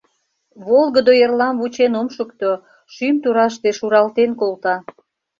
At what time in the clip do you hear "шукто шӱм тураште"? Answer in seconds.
2.15-3.69